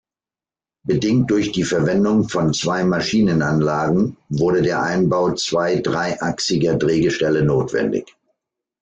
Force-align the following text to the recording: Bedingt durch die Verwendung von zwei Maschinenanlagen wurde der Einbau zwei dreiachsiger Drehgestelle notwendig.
Bedingt 0.87 1.29
durch 1.29 1.51
die 1.51 1.61
Verwendung 1.63 2.27
von 2.27 2.55
zwei 2.55 2.83
Maschinenanlagen 2.83 4.17
wurde 4.29 4.63
der 4.63 4.81
Einbau 4.81 5.35
zwei 5.35 5.75
dreiachsiger 5.75 6.73
Drehgestelle 6.75 7.43
notwendig. 7.45 8.15